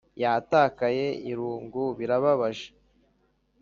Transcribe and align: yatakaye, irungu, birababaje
yatakaye, 0.23 1.05
irungu, 1.31 1.83
birababaje 1.97 2.67